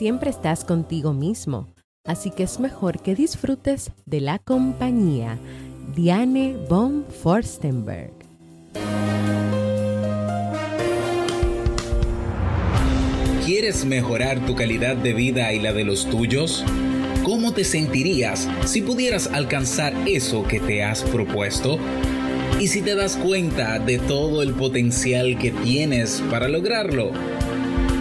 siempre 0.00 0.30
estás 0.30 0.64
contigo 0.64 1.12
mismo, 1.12 1.74
así 2.06 2.30
que 2.30 2.44
es 2.44 2.58
mejor 2.58 3.02
que 3.02 3.14
disfrutes 3.14 3.90
de 4.06 4.22
la 4.22 4.38
compañía. 4.38 5.38
Diane 5.94 6.56
von 6.70 7.04
Forstenberg. 7.22 8.10
¿Quieres 13.44 13.84
mejorar 13.84 14.40
tu 14.46 14.54
calidad 14.54 14.96
de 14.96 15.12
vida 15.12 15.52
y 15.52 15.58
la 15.58 15.74
de 15.74 15.84
los 15.84 16.08
tuyos? 16.08 16.64
¿Cómo 17.22 17.52
te 17.52 17.64
sentirías 17.64 18.48
si 18.64 18.80
pudieras 18.80 19.26
alcanzar 19.26 19.92
eso 20.08 20.44
que 20.44 20.60
te 20.60 20.82
has 20.82 21.02
propuesto? 21.02 21.78
¿Y 22.58 22.68
si 22.68 22.80
te 22.80 22.94
das 22.94 23.18
cuenta 23.18 23.78
de 23.78 23.98
todo 23.98 24.42
el 24.42 24.54
potencial 24.54 25.38
que 25.38 25.50
tienes 25.50 26.22
para 26.30 26.48
lograrlo? 26.48 27.12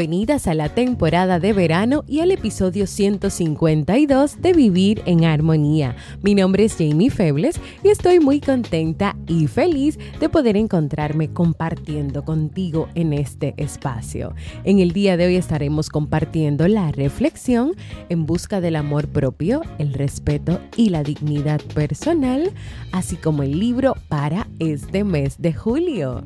bienvenidas 0.00 0.46
a 0.46 0.54
la 0.54 0.70
temporada 0.70 1.38
de 1.40 1.52
verano 1.52 2.04
y 2.08 2.20
al 2.20 2.30
episodio 2.30 2.86
152 2.86 4.40
de 4.40 4.54
Vivir 4.54 5.02
en 5.04 5.26
Armonía. 5.26 5.94
Mi 6.22 6.34
nombre 6.34 6.64
es 6.64 6.76
Jamie 6.78 7.10
Febles 7.10 7.60
y 7.84 7.88
estoy 7.88 8.18
muy 8.18 8.40
contenta 8.40 9.14
y 9.26 9.46
feliz 9.46 9.98
de 10.18 10.30
poder 10.30 10.56
encontrarme 10.56 11.34
compartiendo 11.34 12.24
contigo 12.24 12.88
en 12.94 13.12
este 13.12 13.52
espacio. 13.58 14.32
En 14.64 14.78
el 14.78 14.92
día 14.92 15.18
de 15.18 15.26
hoy 15.26 15.36
estaremos 15.36 15.90
compartiendo 15.90 16.66
la 16.66 16.92
reflexión 16.92 17.72
en 18.08 18.24
busca 18.24 18.62
del 18.62 18.76
amor 18.76 19.06
propio, 19.06 19.60
el 19.76 19.92
respeto 19.92 20.60
y 20.78 20.88
la 20.88 21.02
dignidad 21.02 21.60
personal, 21.74 22.50
así 22.92 23.16
como 23.16 23.42
el 23.42 23.60
libro 23.60 23.94
para 24.08 24.48
este 24.60 25.04
mes 25.04 25.42
de 25.42 25.52
julio. 25.52 26.24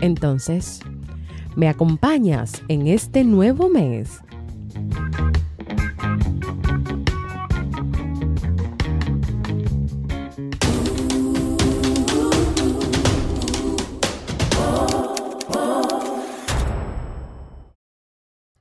Entonces, 0.00 0.82
¿Me 1.58 1.68
acompañas 1.68 2.62
en 2.68 2.86
este 2.86 3.24
nuevo 3.24 3.68
mes? 3.68 4.20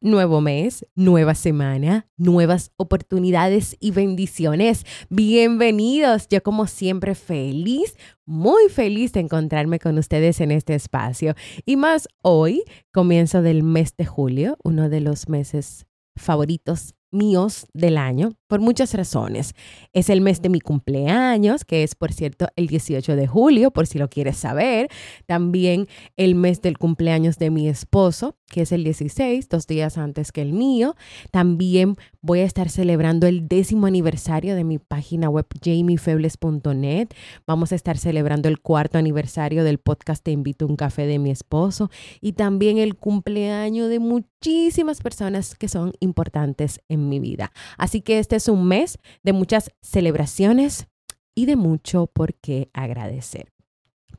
Nuevo 0.07 0.40
mes, 0.40 0.85
nueva 0.95 1.35
semana, 1.35 2.07
nuevas 2.16 2.72
oportunidades 2.78 3.75
y 3.81 3.91
bendiciones. 3.91 4.85
Bienvenidos. 5.09 6.29
Yo 6.29 6.41
como 6.41 6.66
siempre 6.66 7.13
feliz, 7.13 7.94
muy 8.25 8.69
feliz 8.69 9.12
de 9.12 9.19
encontrarme 9.19 9.79
con 9.79 9.97
ustedes 9.97 10.40
en 10.40 10.51
este 10.51 10.75
espacio. 10.75 11.35
Y 11.66 11.75
más 11.75 12.07
hoy, 12.22 12.63
comienzo 12.94 13.41
del 13.41 13.63
mes 13.63 13.97
de 13.97 14.06
julio, 14.06 14.57
uno 14.63 14.88
de 14.88 15.01
los 15.01 15.28
meses 15.28 15.88
favoritos 16.16 16.95
míos 17.12 17.68
del 17.74 17.97
año 17.97 18.31
por 18.47 18.59
muchas 18.61 18.93
razones. 18.93 19.53
Es 19.93 20.09
el 20.09 20.21
mes 20.21 20.41
de 20.41 20.49
mi 20.49 20.59
cumpleaños, 20.59 21.65
que 21.65 21.83
es 21.83 21.95
por 21.95 22.13
cierto 22.13 22.47
el 22.55 22.67
18 22.67 23.15
de 23.15 23.27
julio, 23.27 23.71
por 23.71 23.87
si 23.87 23.99
lo 23.99 24.09
quieres 24.09 24.37
saber. 24.37 24.89
También 25.25 25.87
el 26.15 26.35
mes 26.35 26.61
del 26.61 26.77
cumpleaños 26.77 27.37
de 27.37 27.49
mi 27.49 27.67
esposo, 27.67 28.37
que 28.49 28.61
es 28.61 28.71
el 28.71 28.83
16, 28.83 29.49
dos 29.49 29.67
días 29.67 29.97
antes 29.97 30.31
que 30.31 30.41
el 30.41 30.53
mío. 30.53 30.95
También 31.31 31.95
voy 32.21 32.39
a 32.39 32.45
estar 32.45 32.69
celebrando 32.69 33.27
el 33.27 33.47
décimo 33.47 33.87
aniversario 33.87 34.55
de 34.55 34.63
mi 34.63 34.79
página 34.79 35.29
web 35.29 35.45
jamiefebles.net. 35.61 37.09
Vamos 37.45 37.71
a 37.71 37.75
estar 37.75 37.97
celebrando 37.97 38.47
el 38.47 38.59
cuarto 38.59 38.97
aniversario 38.97 39.63
del 39.63 39.77
podcast 39.77 40.23
Te 40.23 40.31
invito 40.31 40.65
a 40.65 40.69
un 40.69 40.75
café 40.75 41.05
de 41.05 41.19
mi 41.19 41.31
esposo 41.31 41.89
y 42.21 42.33
también 42.33 42.77
el 42.77 42.95
cumpleaños 42.95 43.89
de 43.89 43.99
muchísimas 43.99 45.01
personas 45.01 45.55
que 45.55 45.67
son 45.67 45.93
importantes 45.99 46.81
en 46.87 47.09
mi 47.09 47.19
vida. 47.19 47.51
Así 47.77 48.01
que 48.01 48.19
este 48.19 48.36
es 48.37 48.47
un 48.47 48.67
mes 48.67 48.97
de 49.23 49.33
muchas 49.33 49.71
celebraciones 49.81 50.87
y 51.35 51.45
de 51.45 51.55
mucho 51.55 52.07
por 52.07 52.33
qué 52.35 52.69
agradecer. 52.73 53.51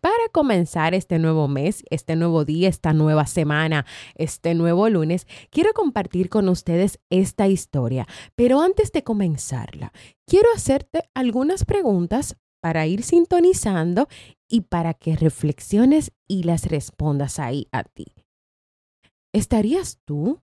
Para 0.00 0.28
comenzar 0.32 0.94
este 0.94 1.18
nuevo 1.18 1.48
mes, 1.48 1.82
este 1.90 2.14
nuevo 2.14 2.44
día, 2.44 2.68
esta 2.68 2.92
nueva 2.92 3.26
semana, 3.26 3.84
este 4.14 4.54
nuevo 4.54 4.88
lunes, 4.88 5.26
quiero 5.50 5.72
compartir 5.72 6.28
con 6.28 6.48
ustedes 6.48 7.00
esta 7.10 7.48
historia. 7.48 8.06
Pero 8.36 8.60
antes 8.60 8.92
de 8.92 9.02
comenzarla, 9.02 9.92
quiero 10.26 10.48
hacerte 10.54 11.10
algunas 11.14 11.64
preguntas 11.64 12.36
para 12.60 12.86
ir 12.86 13.02
sintonizando 13.02 14.08
y 14.48 14.62
para 14.62 14.94
que 14.94 15.16
reflexiones 15.16 16.12
y 16.28 16.44
las 16.44 16.66
respondas 16.66 17.40
ahí 17.40 17.66
a 17.72 17.82
ti. 17.82 18.06
¿Estarías 19.32 19.98
tú 20.04 20.40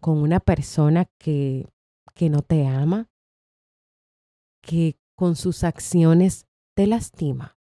con 0.00 0.18
una 0.18 0.40
persona 0.40 1.06
que 1.18 1.66
que 2.18 2.28
no 2.30 2.42
te 2.42 2.66
ama, 2.66 3.08
que 4.60 4.98
con 5.16 5.36
sus 5.36 5.62
acciones 5.62 6.48
te 6.76 6.88
lastima? 6.88 7.56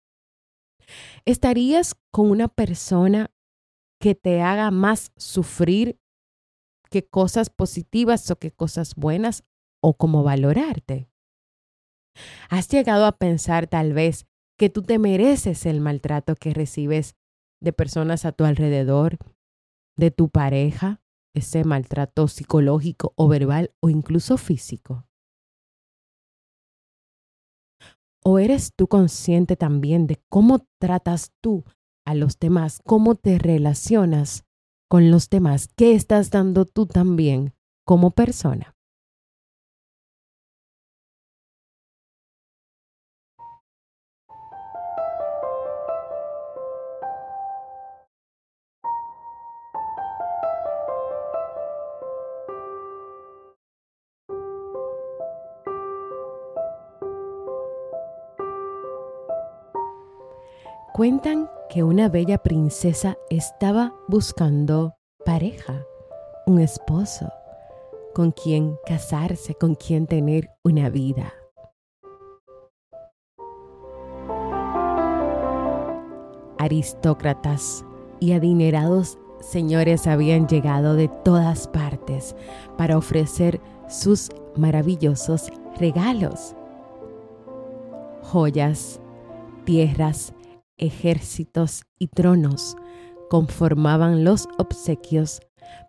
¿Estarías 1.25 1.97
con 2.12 2.31
una 2.31 2.47
persona 2.47 3.32
que 4.00 4.14
te 4.14 4.43
haga 4.43 4.70
más 4.70 5.12
sufrir 5.16 5.98
que 6.88 7.04
cosas 7.04 7.50
positivas 7.50 8.31
o 8.31 8.37
que 8.37 8.53
cosas 8.53 8.94
buenas 8.94 9.43
o 9.82 9.97
como 9.97 10.22
valorarte? 10.22 11.10
¿Has 12.48 12.69
llegado 12.69 13.06
a 13.06 13.19
pensar 13.19 13.66
tal 13.66 13.93
vez 13.93 14.28
que 14.56 14.70
tú 14.70 14.82
te 14.82 15.00
mereces 15.00 15.66
el 15.66 15.81
maltrato 15.81 16.37
que 16.37 16.54
recibes 16.54 17.16
de 17.60 17.72
personas 17.72 18.25
a 18.25 18.31
tu 18.31 18.44
alrededor, 18.44 19.19
de 19.97 20.12
tu 20.12 20.28
pareja, 20.28 21.03
ese 21.34 21.64
maltrato 21.64 22.28
psicológico 22.28 23.12
o 23.16 23.28
verbal 23.28 23.72
o 23.80 23.90
incluso 23.90 24.36
físico? 24.36 25.06
¿O 28.24 28.38
eres 28.38 28.72
tú 28.74 28.88
consciente 28.88 29.56
también 29.56 30.06
de 30.06 30.22
cómo 30.30 30.66
tratas 30.80 31.32
tú 31.42 31.64
a 32.06 32.14
los 32.14 32.38
demás, 32.38 32.80
cómo 32.84 33.14
te 33.16 33.38
relacionas 33.38 34.44
con 34.88 35.10
los 35.10 35.28
demás, 35.28 35.68
qué 35.76 35.94
estás 35.94 36.30
dando 36.30 36.64
tú 36.64 36.86
también 36.86 37.54
como 37.84 38.12
persona? 38.12 38.74
Cuentan 60.96 61.50
que 61.69 61.82
una 61.82 62.08
bella 62.08 62.38
princesa 62.38 63.19
estaba 63.29 63.93
buscando 64.06 64.94
pareja, 65.25 65.85
un 66.46 66.61
esposo, 66.61 67.32
con 68.14 68.31
quien 68.31 68.76
casarse, 68.87 69.56
con 69.56 69.75
quien 69.75 70.06
tener 70.06 70.50
una 70.62 70.91
vida. 70.91 71.35
Aristócratas 76.58 77.85
y 78.20 78.35
adinerados 78.35 79.19
señores 79.40 80.06
habían 80.06 80.47
llegado 80.47 80.94
de 80.94 81.08
todas 81.08 81.67
partes 81.67 82.37
para 82.79 82.97
ofrecer 82.97 83.61
sus 83.88 84.31
maravillosos 84.55 85.50
regalos. 85.76 86.55
joyas, 88.23 89.00
tierras, 89.64 90.33
ejércitos 90.79 91.85
y 91.99 92.09
tronos 92.09 92.76
conformaban 93.31 94.25
los 94.25 94.49
obsequios 94.59 95.41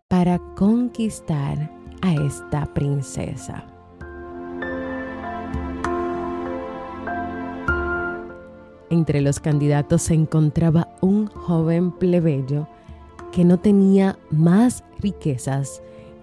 para 0.07 0.39
conquistar 0.55 1.71
a 2.01 2.13
esta 2.13 2.65
princesa. 2.73 3.65
Entre 8.89 9.21
los 9.21 9.39
candidatos 9.39 10.03
se 10.03 10.13
encontraba 10.13 10.87
un 11.01 11.27
joven 11.27 11.91
plebeyo 11.91 12.67
que 13.31 13.43
no 13.43 13.59
tenía 13.59 14.17
más 14.31 14.83
riquezas 14.99 15.81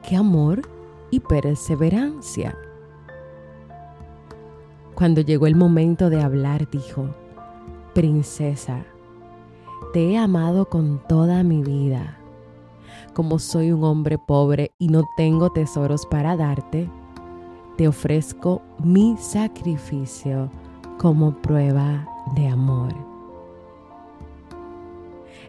que 0.09 0.17
amor 0.17 0.63
y 1.11 1.21
perseverancia. 1.21 2.57
Cuando 4.95 5.21
llegó 5.21 5.47
el 5.47 5.57
momento 5.57 6.09
de 6.09 6.23
hablar, 6.23 6.71
dijo, 6.71 7.15
Princesa, 7.95 8.87
te 9.93 10.13
he 10.13 10.17
amado 10.17 10.65
con 10.71 10.99
toda 11.09 11.43
mi 11.43 11.63
vida. 11.63 12.17
Como 13.13 13.39
soy 13.39 13.71
un 13.71 13.85
hombre 13.85 14.17
pobre 14.17 14.73
y 14.79 14.89
no 14.89 15.03
tengo 15.19 15.51
tesoros 15.51 16.07
para 16.07 16.35
darte, 16.35 16.89
te 17.77 17.87
ofrezco 17.87 18.63
mi 18.83 19.19
sacrificio 19.19 20.49
como 20.99 21.33
prueba 21.43 22.09
de 22.35 22.49
amor. 22.49 22.95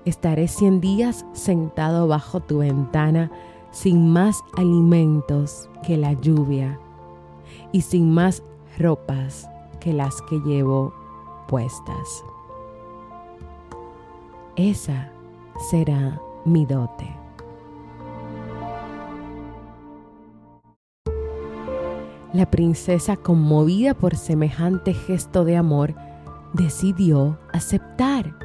Estaré 0.03 0.49
cien 0.49 0.81
días 0.81 1.25
sentado 1.31 2.09
bajo 2.09 2.41
tu 2.41 2.57
ventana 2.57 3.31
sin 3.71 4.11
más 4.11 4.43
alimentos 4.57 5.69
que 5.81 5.95
la 5.95 6.11
lluvia 6.11 6.77
y 7.71 7.79
sin 7.81 8.13
más 8.13 8.43
ropas 8.77 9.47
que 9.79 9.93
las 9.93 10.21
que 10.23 10.39
llevo 10.41 10.93
puestas. 11.47 12.25
Esa 14.55 15.09
será 15.71 16.21
mi 16.45 16.63
dote. 16.65 17.09
La 22.33 22.50
princesa, 22.50 23.15
conmovida 23.15 23.95
por 23.95 24.15
semejante 24.15 24.94
gesto 24.94 25.44
de 25.44 25.57
amor, 25.57 25.95
decidió 26.53 27.39
aceptar. 27.51 28.35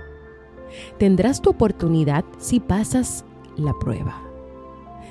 Tendrás 0.99 1.43
tu 1.43 1.51
oportunidad 1.51 2.25
si 2.39 2.61
pasas 2.61 3.27
la 3.57 3.75
prueba. 3.79 4.23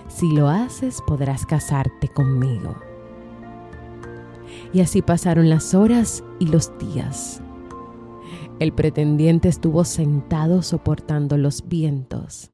Si 0.07 0.31
lo 0.33 0.47
haces, 0.47 1.03
podrás 1.05 1.45
casarte 1.45 2.07
conmigo. 2.07 2.75
Y 4.73 4.81
así 4.81 5.03
pasaron 5.03 5.49
las 5.49 5.75
horas 5.75 6.23
y 6.39 6.47
los 6.47 6.75
días. 6.79 7.41
El 8.59 8.74
pretendiente 8.74 9.50
estuvo 9.50 9.83
sentado 9.83 10.63
soportando 10.63 11.38
los 11.38 11.68
vientos, 11.68 12.51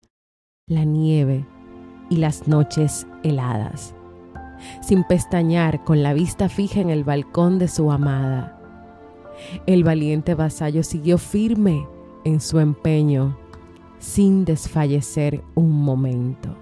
la 0.68 0.84
nieve 0.84 1.46
y 2.10 2.18
las 2.18 2.46
noches 2.46 3.08
heladas, 3.24 3.96
sin 4.82 5.06
pestañear 5.06 5.86
con 5.86 6.04
la 6.04 6.14
vista 6.14 6.50
fija 6.50 6.82
en 6.82 6.90
el 6.90 7.06
balcón 7.06 7.58
de 7.58 7.70
su 7.70 7.90
amada. 7.90 8.60
El 9.66 9.86
valiente 9.86 10.36
vasallo 10.36 10.84
siguió 10.84 11.18
firme 11.18 11.88
en 12.26 12.42
su 12.42 12.60
empeño, 12.60 13.38
sin 14.00 14.44
desfallecer 14.44 15.42
un 15.56 15.72
momento. 15.72 16.58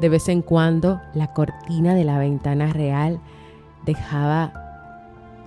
De 0.00 0.08
vez 0.08 0.28
en 0.28 0.42
cuando 0.42 1.00
la 1.14 1.32
cortina 1.32 1.94
de 1.94 2.02
la 2.02 2.18
ventana 2.18 2.72
real 2.72 3.20
dejaba 3.84 4.52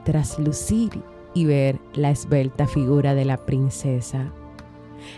traslucir 0.05 1.03
y 1.39 1.45
ver 1.45 1.79
la 1.93 2.11
esbelta 2.11 2.67
figura 2.67 3.15
de 3.15 3.23
la 3.23 3.37
princesa, 3.37 4.33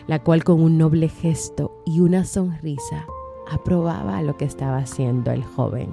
la 0.06 0.22
cual 0.22 0.44
con 0.44 0.62
un 0.62 0.78
noble 0.78 1.10
gesto 1.10 1.82
y 1.84 2.00
una 2.02 2.26
sonrisa 2.26 3.08
aprobaba 3.50 4.22
lo 4.22 4.38
que 4.38 4.46
estaba 4.46 4.78
haciendo 4.78 5.32
el 5.32 5.44
joven. 5.44 5.90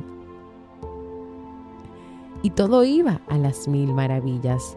Y 2.43 2.51
todo 2.51 2.85
iba 2.85 3.23
a 3.29 3.39
las 3.39 3.69
mil 3.69 3.95
maravillas. 3.95 4.77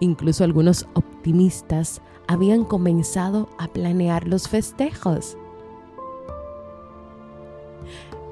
Incluso 0.00 0.42
algunos 0.42 0.88
optimistas 0.94 2.00
habían 2.26 2.64
comenzado 2.64 3.50
a 3.58 3.68
planear 3.68 4.26
los 4.26 4.48
festejos. 4.48 5.36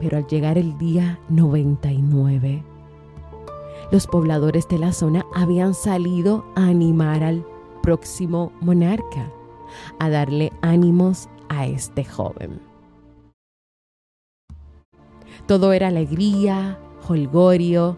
Pero 0.01 0.17
al 0.17 0.27
llegar 0.27 0.57
el 0.57 0.79
día 0.79 1.21
99, 1.29 2.65
los 3.91 4.07
pobladores 4.07 4.69
de 4.69 4.79
la 4.79 4.93
zona 4.93 5.27
habían 5.35 5.75
salido 5.75 6.45
a 6.55 6.67
animar 6.67 7.23
al 7.23 7.45
próximo 7.83 8.53
monarca, 8.61 9.31
a 9.99 10.11
darle 10.11 10.53
ánimos 10.63 11.29
a 11.49 11.67
este 11.67 12.05
joven. 12.05 12.61
Todo 15.47 15.73
era 15.73 15.89
alegría, 15.89 16.79
holgorio, 17.09 17.97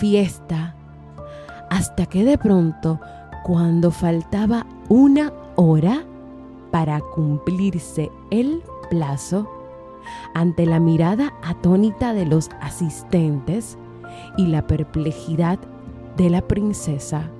fiesta, 0.00 0.74
hasta 1.70 2.06
que 2.06 2.24
de 2.24 2.38
pronto, 2.38 2.98
cuando 3.44 3.90
faltaba 3.90 4.66
una 4.88 5.32
hora 5.56 6.04
para 6.70 7.00
cumplirse 7.00 8.10
el 8.30 8.62
plazo, 8.90 9.48
ante 10.34 10.66
la 10.66 10.80
mirada 10.80 11.34
atónita 11.42 12.14
de 12.14 12.26
los 12.26 12.50
asistentes, 12.60 13.78
y 14.36 14.46
la 14.46 14.66
perplejidad 14.66 15.58
de 16.16 16.30
la 16.30 16.46
princesa, 16.46 17.30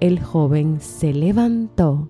el 0.00 0.22
joven 0.22 0.80
se 0.80 1.12
levantó 1.12 2.08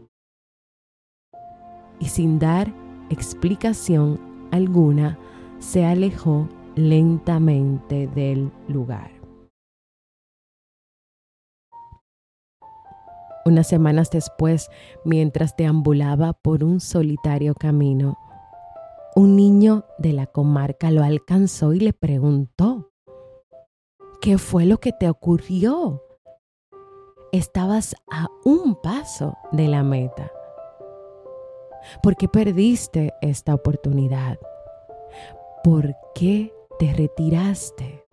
y 1.98 2.06
sin 2.06 2.38
dar 2.38 2.72
explicación 3.10 4.18
alguna 4.50 5.18
se 5.58 5.84
alejó 5.84 6.48
lentamente 6.74 8.06
del 8.08 8.50
lugar. 8.68 9.10
Unas 13.44 13.66
semanas 13.66 14.10
después, 14.10 14.70
mientras 15.04 15.56
deambulaba 15.56 16.32
por 16.32 16.62
un 16.62 16.80
solitario 16.80 17.54
camino, 17.54 18.16
un 19.16 19.36
niño 19.36 19.84
de 19.98 20.12
la 20.12 20.26
comarca 20.26 20.90
lo 20.90 21.02
alcanzó 21.02 21.72
y 21.74 21.80
le 21.80 21.92
preguntó, 21.92 22.91
¿Qué 24.22 24.38
fue 24.38 24.66
lo 24.66 24.78
que 24.78 24.92
te 24.92 25.10
ocurrió? 25.10 26.00
Estabas 27.32 27.96
a 28.08 28.28
un 28.44 28.76
paso 28.80 29.36
de 29.50 29.66
la 29.66 29.82
meta. 29.82 30.30
¿Por 32.04 32.14
qué 32.14 32.28
perdiste 32.28 33.12
esta 33.20 33.52
oportunidad? 33.52 34.38
¿Por 35.64 35.96
qué 36.14 36.54
te 36.78 36.92
retiraste? 36.92 38.06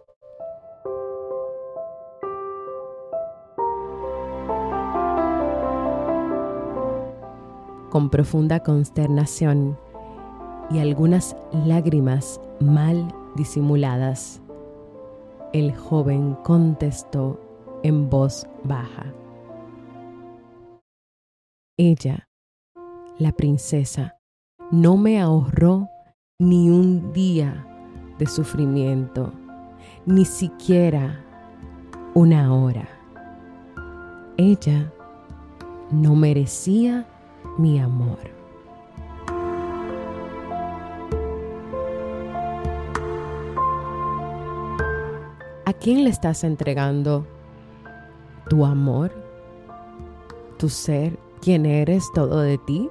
Con 7.91 8.09
profunda 8.09 8.61
consternación 8.61 9.77
y 10.71 10.79
algunas 10.79 11.35
lágrimas 11.67 12.41
mal 12.59 13.13
disimuladas, 13.35 14.41
el 15.53 15.75
joven 15.75 16.35
contestó 16.43 17.39
en 17.83 18.09
voz 18.09 18.47
baja. 18.63 19.13
Ella, 21.77 22.27
la 23.17 23.31
princesa, 23.31 24.17
no 24.71 24.97
me 24.97 25.19
ahorró 25.19 25.87
ni 26.39 26.69
un 26.69 27.11
día 27.13 27.65
de 28.17 28.27
sufrimiento, 28.27 29.33
ni 30.05 30.25
siquiera 30.25 31.25
una 32.13 32.53
hora. 32.53 32.87
Ella 34.37 34.91
no 35.91 36.15
merecía 36.15 37.07
mi 37.57 37.79
amor. 37.79 38.38
¿A 45.69 45.73
quién 45.73 46.03
le 46.03 46.09
estás 46.09 46.43
entregando 46.43 47.27
tu 48.49 48.65
amor, 48.65 49.11
tu 50.57 50.67
ser, 50.67 51.19
quién 51.43 51.67
eres, 51.67 52.11
todo 52.15 52.39
de 52.39 52.57
ti? 52.57 52.89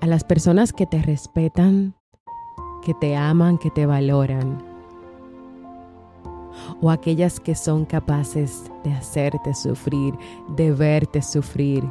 A 0.00 0.06
las 0.06 0.22
personas 0.22 0.72
que 0.72 0.86
te 0.86 1.02
respetan, 1.02 1.96
que 2.84 2.94
te 2.94 3.16
aman, 3.16 3.58
que 3.58 3.72
te 3.72 3.86
valoran. 3.86 4.62
O 6.80 6.92
aquellas 6.92 7.40
que 7.40 7.56
son 7.56 7.84
capaces 7.84 8.70
de 8.84 8.92
hacerte 8.92 9.54
sufrir, 9.54 10.14
de 10.54 10.70
verte 10.70 11.22
sufrir, 11.22 11.82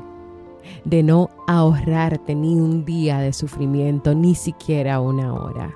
de 0.85 1.03
no 1.03 1.29
ahorrarte 1.45 2.35
ni 2.35 2.55
un 2.55 2.85
día 2.85 3.19
de 3.19 3.33
sufrimiento, 3.33 4.15
ni 4.15 4.33
siquiera 4.33 5.01
una 5.01 5.33
hora. 5.33 5.75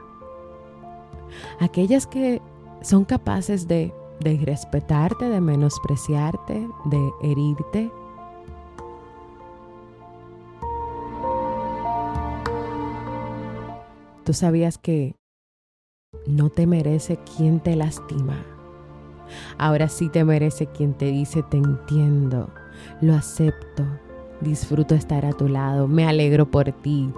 Aquellas 1.59 2.07
que 2.07 2.41
son 2.82 3.05
capaces 3.05 3.67
de 3.67 3.94
de 4.20 4.34
irrespetarte, 4.34 5.29
de 5.29 5.41
menospreciarte, 5.41 6.67
de 6.86 7.12
herirte. 7.22 7.91
Tú 14.24 14.34
sabías 14.34 14.77
que 14.77 15.15
no 16.25 16.50
te 16.50 16.65
merece 16.65 17.17
quien 17.17 17.60
te 17.60 17.75
lastima. 17.75 18.44
Ahora 19.58 19.89
sí 19.89 20.10
te 20.10 20.24
merece 20.24 20.67
quien 20.67 20.94
te 20.94 21.05
dice 21.05 21.44
te 21.44 21.58
entiendo, 21.58 22.50
lo 23.01 23.13
acepto, 23.13 23.84
disfruto 24.41 24.96
estar 24.96 25.25
a 25.25 25.34
tu 25.34 25.48
lado, 25.48 25.88
me 25.88 26.08
alegro 26.08 26.50
por 26.50 26.72
ti. 26.72 27.12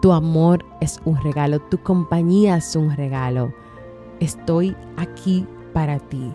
Tu 0.00 0.12
amor 0.12 0.64
es 0.80 1.00
un 1.04 1.16
regalo, 1.22 1.60
tu 1.60 1.78
compañía 1.78 2.56
es 2.56 2.74
un 2.76 2.94
regalo. 2.96 3.52
Estoy 4.20 4.74
aquí 4.96 5.46
para 5.72 6.00
ti. 6.00 6.32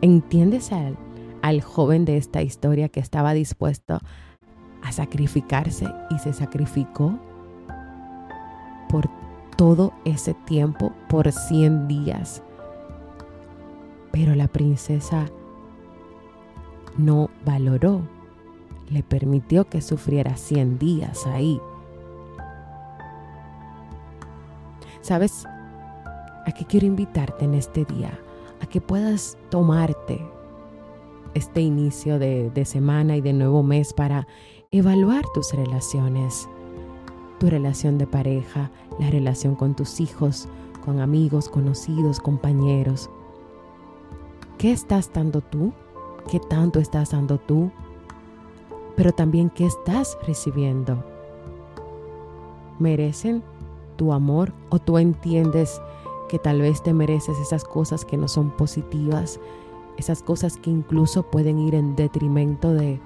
¿Entiendes 0.00 0.72
al, 0.72 0.96
al 1.42 1.62
joven 1.62 2.04
de 2.04 2.16
esta 2.16 2.42
historia 2.42 2.88
que 2.88 2.98
estaba 2.98 3.32
dispuesto 3.32 4.00
a 4.82 4.90
sacrificarse 4.90 5.86
y 6.10 6.18
se 6.18 6.32
sacrificó 6.32 7.16
por 8.88 9.08
todo 9.56 9.92
ese 10.04 10.34
tiempo, 10.34 10.92
por 11.08 11.30
100 11.30 11.86
días? 11.86 12.42
Pero 14.10 14.34
la 14.34 14.48
princesa 14.48 15.26
no 16.98 17.30
valoró, 17.46 18.02
le 18.90 19.04
permitió 19.04 19.68
que 19.68 19.80
sufriera 19.80 20.36
100 20.36 20.80
días 20.80 21.24
ahí. 21.28 21.60
¿Sabes? 25.02 25.44
¿A 26.46 26.52
qué 26.56 26.64
quiero 26.64 26.86
invitarte 26.86 27.44
en 27.44 27.54
este 27.54 27.84
día? 27.84 28.18
a 28.62 28.66
que 28.66 28.80
puedas 28.80 29.36
tomarte 29.50 30.24
este 31.34 31.60
inicio 31.60 32.18
de, 32.18 32.50
de, 32.50 32.64
semana 32.64 33.16
y 33.16 33.20
de 33.20 33.32
nuevo 33.32 33.62
mes 33.62 33.92
para 33.92 34.26
evaluar 34.70 35.24
tus 35.34 35.52
relaciones, 35.52 36.48
tu 37.40 37.50
relación 37.50 37.98
de 37.98 38.06
pareja, 38.06 38.70
la 39.00 39.10
relación 39.10 39.56
con 39.56 39.74
tus 39.74 40.00
hijos, 40.00 40.48
con 40.84 41.00
amigos, 41.00 41.48
conocidos, 41.48 42.20
compañeros. 42.20 43.10
¿Qué 44.58 44.70
estás 44.70 45.12
dando 45.12 45.40
tú? 45.40 45.72
¿Qué 46.30 46.38
tanto 46.38 46.78
estás 46.78 47.10
dando 47.10 47.38
tú? 47.38 47.72
Pero 48.94 49.10
también 49.10 49.50
qué 49.50 49.66
estás 49.66 50.16
recibiendo. 50.24 51.02
¿Merecen 52.78 53.42
tu 54.02 54.12
amor 54.12 54.52
o 54.70 54.80
tú 54.80 54.98
entiendes 54.98 55.80
que 56.28 56.40
tal 56.40 56.60
vez 56.60 56.82
te 56.82 56.92
mereces 56.92 57.38
esas 57.38 57.62
cosas 57.62 58.04
que 58.04 58.16
no 58.16 58.26
son 58.26 58.50
positivas, 58.50 59.38
esas 59.96 60.24
cosas 60.24 60.56
que 60.56 60.70
incluso 60.70 61.22
pueden 61.30 61.60
ir 61.60 61.76
en 61.76 61.94
detrimento 61.94 62.74
de, 62.74 63.00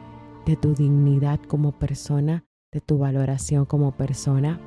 de 0.46 0.56
tu 0.56 0.72
dignidad 0.72 1.38
como 1.40 1.72
persona, 1.72 2.46
de 2.72 2.80
tu 2.80 2.96
valoración 2.96 3.66
como 3.66 3.92
persona. 3.92 4.58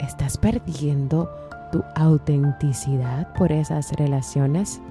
¿Estás 0.00 0.36
perdiendo 0.36 1.30
tu 1.72 1.82
autenticidad 1.94 3.32
por 3.32 3.52
esas 3.52 3.90
relaciones? 3.92 4.82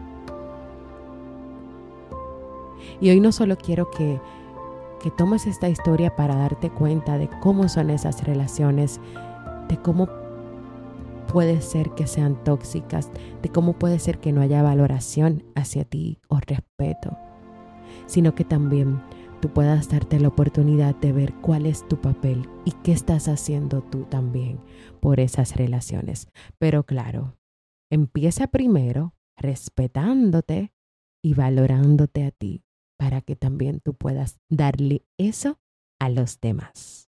Y 2.99 3.11
hoy 3.11 3.19
no 3.19 3.31
solo 3.31 3.57
quiero 3.59 3.91
que, 3.91 4.19
que 5.05 5.11
tomes 5.11 5.45
esta 5.45 5.69
historia 5.69 6.15
para 6.15 6.35
darte 6.35 6.71
cuenta 6.71 7.19
de 7.19 7.29
cómo 7.39 7.69
son 7.69 7.91
esas 7.91 8.23
relaciones, 8.23 8.99
de 9.69 9.77
cómo 9.77 10.09
puede 11.31 11.61
ser 11.61 11.91
que 11.91 12.07
sean 12.07 12.43
tóxicas, 12.43 13.11
de 13.43 13.49
cómo 13.49 13.73
puede 13.73 13.99
ser 13.99 14.17
que 14.17 14.31
no 14.31 14.41
haya 14.41 14.63
valoración 14.63 15.43
hacia 15.53 15.83
ti 15.83 16.17
o 16.27 16.39
respeto, 16.39 17.15
sino 18.07 18.33
que 18.33 18.45
también 18.45 18.99
tú 19.41 19.49
puedas 19.49 19.89
darte 19.89 20.19
la 20.19 20.29
oportunidad 20.29 20.95
de 20.95 21.11
ver 21.11 21.35
cuál 21.35 21.67
es 21.67 21.87
tu 21.87 22.01
papel 22.01 22.49
y 22.65 22.71
qué 22.71 22.91
estás 22.91 23.27
haciendo 23.27 23.83
tú 23.83 24.05
también 24.05 24.59
por 25.01 25.19
esas 25.19 25.55
relaciones. 25.55 26.29
Pero 26.57 26.83
claro, 26.83 27.37
empieza 27.91 28.47
primero 28.47 29.13
respetándote 29.37 30.73
y 31.21 31.35
valorándote 31.35 32.25
a 32.25 32.31
ti 32.31 32.64
para 32.97 33.21
que 33.21 33.35
también 33.35 33.79
tú 33.79 33.93
puedas 33.93 34.37
darle 34.49 35.03
eso 35.17 35.59
a 35.99 36.09
los 36.09 36.39
demás. 36.39 37.09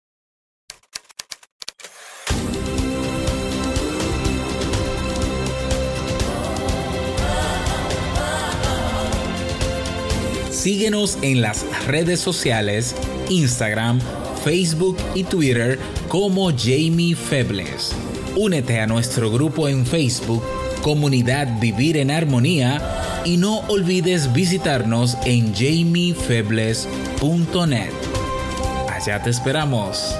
Síguenos 10.65 11.19
en 11.21 11.41
las 11.41 11.63
redes 11.85 12.19
sociales, 12.19 12.95
Instagram, 13.29 13.99
Facebook 14.43 14.97
y 15.13 15.23
Twitter 15.23 15.77
como 16.07 16.49
Jamie 16.49 17.15
Febles. 17.15 17.95
Únete 18.35 18.79
a 18.79 18.87
nuestro 18.87 19.29
grupo 19.29 19.67
en 19.67 19.85
Facebook, 19.85 20.41
Comunidad 20.81 21.59
Vivir 21.59 21.97
en 21.97 22.09
Armonía, 22.09 22.81
y 23.25 23.37
no 23.37 23.59
olvides 23.67 24.31
visitarnos 24.31 25.17
en 25.25 25.53
jamiefebles.net. 25.53 27.91
Allá 28.89 29.21
te 29.21 29.29
esperamos. 29.29 30.15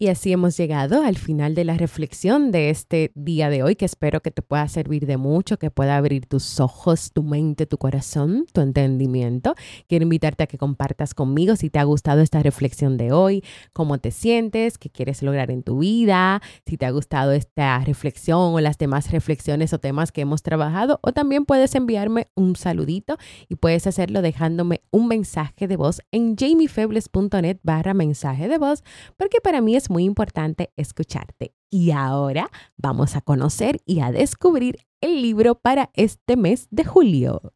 Y 0.00 0.06
así 0.06 0.30
hemos 0.30 0.56
llegado 0.56 1.02
al 1.02 1.16
final 1.16 1.56
de 1.56 1.64
la 1.64 1.76
reflexión 1.76 2.52
de 2.52 2.70
este 2.70 3.10
día 3.16 3.50
de 3.50 3.64
hoy, 3.64 3.74
que 3.74 3.84
espero 3.84 4.20
que 4.20 4.30
te 4.30 4.42
pueda 4.42 4.68
servir 4.68 5.06
de 5.06 5.16
mucho, 5.16 5.58
que 5.58 5.72
pueda 5.72 5.96
abrir 5.96 6.26
tus 6.26 6.60
ojos, 6.60 7.10
tu 7.12 7.24
mente, 7.24 7.66
tu 7.66 7.78
corazón, 7.78 8.46
tu 8.52 8.60
entendimiento. 8.60 9.56
Quiero 9.88 10.04
invitarte 10.04 10.44
a 10.44 10.46
que 10.46 10.56
compartas 10.56 11.14
conmigo 11.14 11.56
si 11.56 11.68
te 11.68 11.80
ha 11.80 11.82
gustado 11.82 12.20
esta 12.20 12.40
reflexión 12.44 12.96
de 12.96 13.10
hoy, 13.10 13.42
cómo 13.72 13.98
te 13.98 14.12
sientes, 14.12 14.78
qué 14.78 14.88
quieres 14.88 15.20
lograr 15.20 15.50
en 15.50 15.64
tu 15.64 15.78
vida, 15.80 16.42
si 16.64 16.76
te 16.76 16.86
ha 16.86 16.92
gustado 16.92 17.32
esta 17.32 17.80
reflexión 17.80 18.54
o 18.54 18.60
las 18.60 18.78
demás 18.78 19.10
reflexiones 19.10 19.72
o 19.72 19.80
temas 19.80 20.12
que 20.12 20.20
hemos 20.20 20.44
trabajado, 20.44 21.00
o 21.02 21.12
también 21.12 21.44
puedes 21.44 21.74
enviarme 21.74 22.28
un 22.36 22.54
saludito 22.54 23.18
y 23.48 23.56
puedes 23.56 23.88
hacerlo 23.88 24.22
dejándome 24.22 24.80
un 24.92 25.08
mensaje 25.08 25.66
de 25.66 25.76
voz 25.76 26.02
en 26.12 26.36
jamiefebles.net 26.36 27.58
barra 27.64 27.94
mensaje 27.94 28.46
de 28.46 28.58
voz, 28.58 28.84
porque 29.16 29.40
para 29.40 29.60
mí 29.60 29.74
muy 29.90 30.04
importante 30.04 30.72
escucharte. 30.76 31.54
Y 31.70 31.90
ahora 31.90 32.50
vamos 32.76 33.16
a 33.16 33.20
conocer 33.20 33.80
y 33.84 34.00
a 34.00 34.10
descubrir 34.10 34.78
el 35.00 35.22
libro 35.22 35.54
para 35.54 35.90
este 35.94 36.36
mes 36.36 36.66
de 36.70 36.84
julio. 36.84 37.52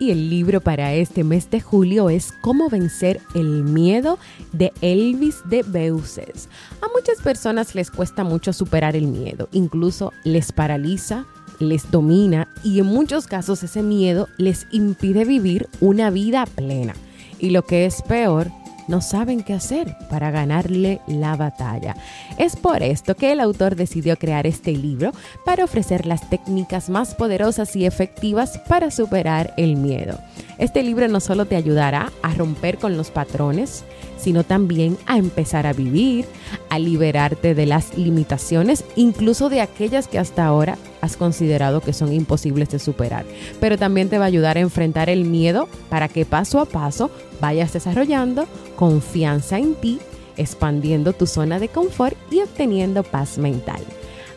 Y 0.00 0.10
el 0.10 0.30
libro 0.30 0.60
para 0.60 0.94
este 0.94 1.22
mes 1.22 1.50
de 1.50 1.60
julio 1.60 2.10
es 2.10 2.32
Cómo 2.40 2.68
vencer 2.70 3.20
el 3.34 3.62
miedo 3.62 4.18
de 4.52 4.72
Elvis 4.80 5.42
de 5.44 5.62
Beuces. 5.62 6.48
A 6.80 6.88
muchas 6.88 7.22
personas 7.22 7.74
les 7.74 7.90
cuesta 7.90 8.24
mucho 8.24 8.52
superar 8.52 8.96
el 8.96 9.06
miedo, 9.06 9.48
incluso 9.52 10.12
les 10.24 10.50
paraliza, 10.50 11.26
les 11.60 11.90
domina 11.90 12.48
y 12.64 12.80
en 12.80 12.86
muchos 12.86 13.26
casos 13.26 13.62
ese 13.62 13.82
miedo 13.82 14.28
les 14.38 14.66
impide 14.72 15.26
vivir 15.26 15.68
una 15.80 16.10
vida 16.10 16.46
plena. 16.46 16.94
Y 17.38 17.50
lo 17.50 17.62
que 17.62 17.84
es 17.84 18.02
peor, 18.02 18.50
no 18.90 19.00
saben 19.00 19.42
qué 19.42 19.54
hacer 19.54 19.96
para 20.10 20.30
ganarle 20.30 21.00
la 21.06 21.36
batalla. 21.36 21.96
Es 22.36 22.56
por 22.56 22.82
esto 22.82 23.14
que 23.14 23.32
el 23.32 23.40
autor 23.40 23.76
decidió 23.76 24.18
crear 24.18 24.46
este 24.46 24.72
libro 24.72 25.12
para 25.44 25.64
ofrecer 25.64 26.06
las 26.06 26.28
técnicas 26.28 26.90
más 26.90 27.14
poderosas 27.14 27.76
y 27.76 27.86
efectivas 27.86 28.58
para 28.68 28.90
superar 28.90 29.54
el 29.56 29.76
miedo. 29.76 30.18
Este 30.60 30.82
libro 30.82 31.08
no 31.08 31.20
solo 31.20 31.46
te 31.46 31.56
ayudará 31.56 32.12
a 32.20 32.34
romper 32.34 32.76
con 32.76 32.98
los 32.98 33.10
patrones, 33.10 33.82
sino 34.18 34.44
también 34.44 34.98
a 35.06 35.16
empezar 35.16 35.66
a 35.66 35.72
vivir, 35.72 36.26
a 36.68 36.78
liberarte 36.78 37.54
de 37.54 37.64
las 37.64 37.96
limitaciones, 37.96 38.84
incluso 38.94 39.48
de 39.48 39.62
aquellas 39.62 40.06
que 40.06 40.18
hasta 40.18 40.44
ahora 40.44 40.76
has 41.00 41.16
considerado 41.16 41.80
que 41.80 41.94
son 41.94 42.12
imposibles 42.12 42.68
de 42.68 42.78
superar. 42.78 43.24
Pero 43.58 43.78
también 43.78 44.10
te 44.10 44.18
va 44.18 44.24
a 44.24 44.28
ayudar 44.28 44.58
a 44.58 44.60
enfrentar 44.60 45.08
el 45.08 45.24
miedo 45.24 45.66
para 45.88 46.08
que 46.08 46.26
paso 46.26 46.60
a 46.60 46.66
paso 46.66 47.10
vayas 47.40 47.72
desarrollando 47.72 48.46
confianza 48.76 49.58
en 49.58 49.74
ti, 49.76 49.98
expandiendo 50.36 51.14
tu 51.14 51.26
zona 51.26 51.58
de 51.58 51.68
confort 51.68 52.18
y 52.30 52.40
obteniendo 52.40 53.02
paz 53.02 53.38
mental. 53.38 53.80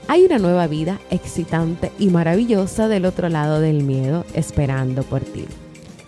Hay 0.08 0.24
una 0.24 0.40
nueva 0.40 0.68
vida 0.68 1.02
excitante 1.10 1.92
y 2.00 2.08
maravillosa 2.08 2.88
del 2.88 3.04
otro 3.04 3.28
lado 3.28 3.60
del 3.60 3.84
miedo 3.84 4.26
esperando 4.34 5.04
por 5.04 5.20
ti. 5.20 5.46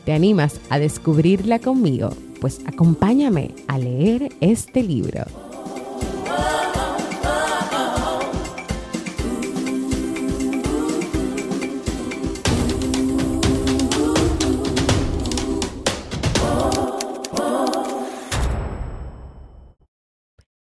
¿Te 0.06 0.14
animas 0.14 0.62
a 0.70 0.78
descubrirla 0.78 1.58
conmigo? 1.58 2.12
Pues 2.40 2.62
acompáñame 2.68 3.56
a 3.68 3.80
leer 3.80 4.30
este 4.40 4.84
libro. 4.84 5.24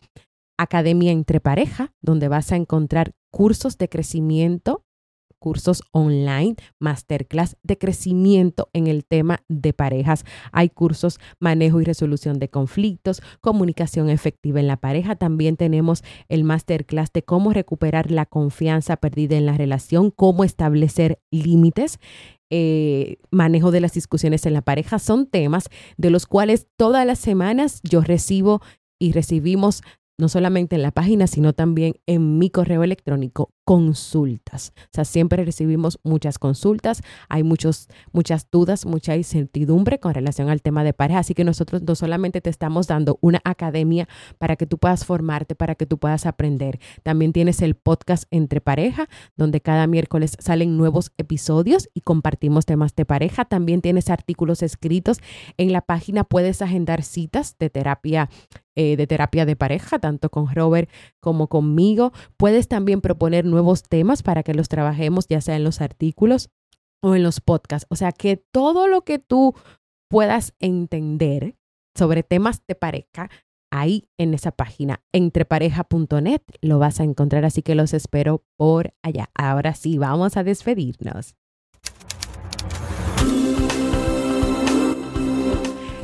Academia 0.57 1.11
entre 1.11 1.41
Pareja, 1.41 1.93
donde 2.01 2.29
vas 2.29 2.53
a 2.53 2.57
encontrar 2.57 3.13
cursos 3.33 3.77
de 3.79 3.89
crecimiento 3.89 4.85
cursos 5.45 5.83
online, 5.93 6.57
masterclass 6.81 7.59
de 7.63 7.77
crecimiento 7.77 8.71
en 8.73 8.87
el 8.87 9.05
tema 9.05 9.43
de 9.51 9.75
parejas. 9.75 10.25
Hay 10.53 10.71
cursos 10.71 11.21
manejo 11.39 11.83
y 11.83 11.85
resolución 11.85 12.39
de 12.39 12.49
conflictos, 12.49 13.21
comunicación 13.43 14.09
efectiva 14.09 14.59
en 14.59 14.69
la 14.69 14.79
pareja. 14.79 15.17
También 15.17 15.59
tenemos 15.59 16.03
el 16.31 16.45
masterclass 16.45 17.13
de 17.13 17.25
cómo 17.25 17.53
recuperar 17.53 18.11
la 18.11 18.25
confianza 18.25 18.97
perdida 18.97 19.37
en 19.37 19.45
la 19.45 19.59
relación, 19.59 20.11
cómo 20.11 20.45
establecer 20.45 21.21
límites. 21.31 21.99
Eh, 22.49 23.19
manejo 23.31 23.71
de 23.71 23.83
las 23.83 23.93
discusiones 23.93 24.47
en 24.47 24.55
la 24.55 24.63
pareja 24.63 24.99
son 24.99 25.27
temas 25.27 25.69
de 25.99 26.09
los 26.09 26.25
cuales 26.25 26.69
todas 26.79 27.07
las 27.07 27.19
semanas 27.19 27.81
yo 27.83 28.01
recibo 28.01 28.63
y 28.99 29.13
recibimos 29.13 29.83
no 30.19 30.29
solamente 30.29 30.77
en 30.77 30.83
la 30.83 30.93
página, 30.93 31.27
sino 31.27 31.53
también 31.53 31.97
en 32.07 32.39
mi 32.39 32.51
correo 32.51 32.85
electrónico, 32.85 33.51
consultas. 33.65 34.73
O 34.77 34.89
sea, 34.93 35.05
siempre 35.05 35.45
recibimos 35.45 35.99
muchas 36.05 36.39
consultas, 36.39 37.03
hay 37.29 37.43
muchos, 37.43 37.89
muchas 38.13 38.49
dudas, 38.51 38.85
mucha 38.85 39.17
incertidumbre 39.17 39.99
con 39.99 40.15
relación 40.15 40.51
al 40.51 40.61
tema 40.61 40.85
de 40.85 40.93
pareja, 40.93 41.21
así 41.21 41.35
que 41.35 41.45
nosotros 41.45 41.83
no 41.83 41.95
solamente 41.95 42.41
te 42.41 42.51
estamos 42.51 42.87
dando 42.87 43.19
una 43.23 43.41
academia 43.45 44.07
para 44.39 44.57
que 44.57 44.67
tú 44.67 44.79
puedas 44.79 45.07
formarte, 45.07 45.55
para 45.55 45.75
que 45.75 45.87
tú 45.87 45.99
puedas 45.99 46.27
aprender, 46.27 46.79
también 47.03 47.33
tienes 47.33 47.63
el 47.63 47.75
podcast 47.75 48.25
Entre 48.31 48.61
Pareja, 48.61 49.09
donde 49.37 49.61
cada 49.61 49.87
miércoles 49.87 50.37
salen 50.39 50.77
nuevos 50.77 51.13
episodios 51.17 51.89
y 51.95 52.03
compartimos 52.03 52.67
temas 52.67 52.95
de 52.95 53.07
pareja, 53.07 53.47
también 53.47 53.81
tienes 53.81 54.11
artículos 54.11 54.63
escritos 54.63 55.19
en 55.57 55.73
la 55.73 55.81
página, 55.81 56.25
puedes 56.25 56.61
agendar 56.61 57.03
citas 57.03 57.57
de 57.59 57.71
terapia 57.71 58.29
eh, 58.77 58.97
de 58.97 59.07
terapia 59.07 59.47
de 59.47 59.55
pareja, 59.55 60.01
tanto 60.01 60.31
con 60.31 60.53
Robert 60.53 60.91
como 61.21 61.47
conmigo. 61.47 62.13
Puedes 62.37 62.67
también 62.67 63.01
proponer 63.01 63.45
nuevos 63.55 63.85
temas 63.85 64.23
para 64.23 64.43
que 64.43 64.53
los 64.53 64.69
trabajemos, 64.69 65.29
ya 65.29 65.41
sea 65.41 65.55
en 65.57 65.65
los 65.65 65.81
artículos 65.81 66.51
o 67.01 67.15
en 67.15 67.23
los 67.23 67.41
podcasts. 67.41 67.87
O 67.89 67.97
sea, 67.97 68.11
que 68.11 68.37
todo 68.37 68.89
lo 68.89 69.03
que 69.03 69.21
tú 69.21 69.55
puedas 70.11 70.55
entender 70.59 71.57
sobre 71.97 72.25
temas 72.25 72.63
de 72.67 72.75
pareja, 72.75 73.31
ahí 73.71 74.09
en 74.19 74.35
esa 74.35 74.51
página, 74.51 75.03
entrepareja.net, 75.13 76.43
lo 76.61 76.79
vas 76.79 76.99
a 76.99 77.05
encontrar, 77.05 77.45
así 77.45 77.63
que 77.63 77.77
los 77.77 77.95
espero 77.95 78.45
por 78.57 78.93
allá. 79.03 79.31
Ahora 79.35 79.75
sí, 79.75 79.99
vamos 79.99 80.37
a 80.37 80.43
despedirnos. 80.43 81.37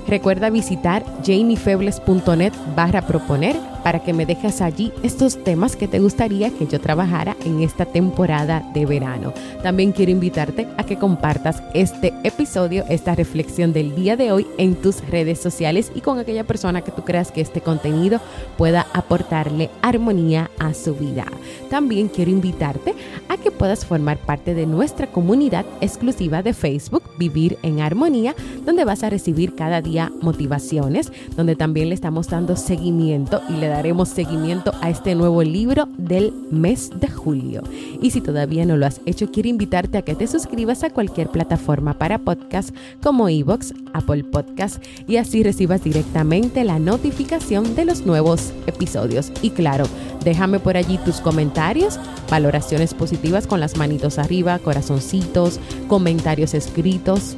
Recuerda 0.07 0.51
visitar 0.51 1.05
jamiefebles.net 1.25 2.53
barra 2.75 3.07
proponer 3.07 3.57
para 3.83 4.01
que 4.01 4.13
me 4.13 4.27
dejes 4.27 4.61
allí 4.61 4.93
estos 5.03 5.43
temas 5.43 5.77
que 5.77 5.89
te 5.89 5.99
gustaría 5.99 6.51
que 6.51 6.67
yo 6.67 6.81
trabajara 6.81 7.37
en 7.45 7.63
esta 7.63 7.85
temporada 7.85 8.63
de 8.75 8.87
verano. 8.87 9.33
También 9.63 9.93
quiero 9.93 10.13
invitarte 10.13 10.69
a 10.77 10.85
que 10.85 10.97
compartas 10.97 11.63
este 11.75 12.13
episodio, 12.25 12.85
esta 12.89 13.15
reflexión 13.15 13.73
del 13.73 13.95
día 13.95 14.17
de 14.17 14.33
hoy 14.33 14.47
en 14.59 14.75
tus 14.75 15.07
redes 15.09 15.41
sociales 15.41 15.91
y 15.95 16.01
con 16.01 16.19
aquella 16.19 16.45
persona 16.45 16.83
que 16.83 16.93
tú 16.93 17.03
creas 17.03 17.33
que 17.33 17.41
este 17.41 17.61
contenido 17.61 18.21
pueda 18.57 18.87
aportarle 18.93 19.71
armonía 19.83 20.51
a 20.59 20.75
su 20.75 20.95
vida. 20.95 21.27
También 21.69 22.09
quiero 22.09 22.31
invitarte 22.31 22.95
a 23.29 23.37
que 23.37 23.51
puedas 23.51 23.85
formar 23.85 24.19
parte 24.19 24.55
de 24.55 24.67
nuestra 24.67 25.07
comunidad 25.07 25.65
exclusiva 25.81 26.43
de 26.43 26.53
Facebook 26.53 27.03
Vivir 27.19 27.59
en 27.63 27.81
Armonía, 27.81 28.35
donde 28.65 28.85
vas 28.85 29.03
a 29.03 29.11
recibir 29.11 29.55
cada 29.55 29.81
día 29.83 30.11
motivaciones, 30.21 31.13
donde 31.37 31.57
también 31.57 31.89
le 31.89 31.95
estamos 31.95 32.29
dando 32.29 32.57
seguimiento 32.57 33.41
y 33.49 33.53
le 33.55 33.69
daremos 33.71 34.09
seguimiento 34.09 34.73
a 34.81 34.91
este 34.91 35.15
nuevo 35.15 35.43
libro 35.43 35.89
del 35.97 36.33
mes 36.51 36.91
de 36.95 37.09
julio. 37.09 37.63
Y 38.01 38.11
si 38.11 38.21
todavía 38.21 38.67
no 38.67 38.77
lo 38.77 38.87
has 38.87 39.01
hecho, 39.07 39.31
quiero 39.31 39.49
invitarte 39.49 39.99
a 39.99 40.03
que 40.03 40.15
te 40.15 40.27
suscribas 40.27 40.85
a 40.85 40.91
cualquier 40.91 41.29
plataforma 41.29 41.95
para 41.95 42.19
podcast 42.19 42.75
como 43.03 43.29
Evox, 43.29 43.73
Apple 43.93 44.25
Podcast 44.25 44.83
y 45.07 45.17
así 45.17 45.43
recibas 45.43 45.83
directamente 45.83 46.65
la 46.65 46.79
notificación 46.79 47.75
de 47.75 47.85
los 47.85 48.07
nuevos 48.07 48.53
episodios. 48.67 49.33
Y 49.43 49.51
claro, 49.51 49.87
déjame 50.25 50.61
por 50.61 50.77
allí 50.77 50.99
tus 50.99 51.21
comentarios, 51.21 51.99
valoraciones 52.31 52.95
positivas 52.95 53.47
con 53.47 53.61
las 53.61 53.77
manitos 53.77 54.19
arriba, 54.19 54.59
corazoncitos, 54.59 55.61
comentarios 55.89 56.55
escritos. 56.55 57.37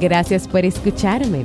Gracias 0.00 0.48
por 0.48 0.64
escucharme. 0.64 1.44